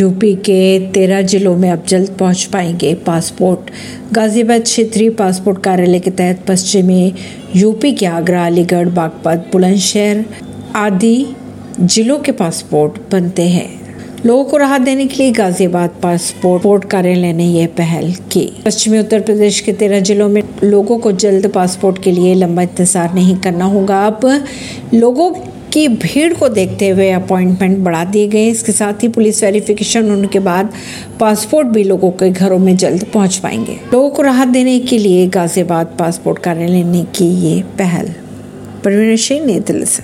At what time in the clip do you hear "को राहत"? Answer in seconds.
14.44-14.80, 34.10-34.48